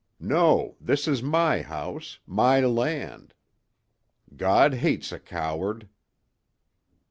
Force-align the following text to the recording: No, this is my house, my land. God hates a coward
No, 0.19 0.77
this 0.81 1.07
is 1.07 1.21
my 1.21 1.61
house, 1.61 2.17
my 2.25 2.59
land. 2.61 3.35
God 4.35 4.73
hates 4.73 5.11
a 5.11 5.19
coward 5.19 5.87